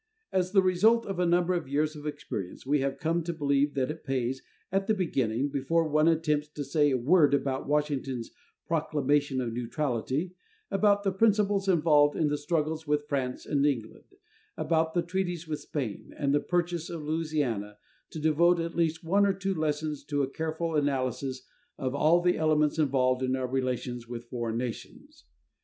As 0.31 0.51
the 0.51 0.63
result 0.63 1.05
of 1.05 1.19
a 1.19 1.27
number 1.27 1.53
of 1.53 1.67
years 1.69 1.95
of 1.95 2.07
experience 2.07 2.65
we 2.65 2.79
have 2.79 2.97
come 2.97 3.21
to 3.21 3.31
believe 3.31 3.75
that 3.75 3.91
it 3.91 4.03
pays, 4.03 4.41
at 4.71 4.87
the 4.87 4.95
beginning, 4.95 5.49
before 5.49 5.87
one 5.87 6.07
attempts 6.07 6.47
to 6.53 6.63
say 6.63 6.89
a 6.89 6.97
word 6.97 7.35
about 7.35 7.67
Washington's 7.67 8.31
Proclamation 8.67 9.39
of 9.39 9.53
Neutrality, 9.53 10.33
about 10.71 11.03
the 11.03 11.11
principles 11.11 11.67
involved 11.69 12.15
in 12.15 12.29
the 12.29 12.37
struggles 12.39 12.87
with 12.87 13.07
France 13.07 13.45
and 13.45 13.63
England, 13.63 14.05
about 14.57 14.95
the 14.95 15.03
treaties 15.03 15.47
with 15.47 15.59
Spain 15.59 16.11
and 16.17 16.33
the 16.33 16.39
purchase 16.39 16.89
of 16.89 17.03
Louisiana, 17.03 17.77
to 18.09 18.19
devote 18.19 18.59
at 18.59 18.73
least 18.73 19.03
one 19.03 19.23
or 19.27 19.33
two 19.33 19.53
lessons 19.53 20.03
to 20.05 20.23
a 20.23 20.31
careful 20.31 20.73
analysis 20.75 21.43
of 21.77 21.93
all 21.93 22.21
the 22.21 22.39
elements 22.39 22.79
involved 22.79 23.21
in 23.21 23.35
our 23.35 23.45
relations 23.45 24.07
with 24.07 24.23
foreign 24.31 24.57
nations. 24.57 25.25